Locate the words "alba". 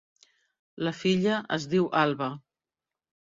2.05-2.31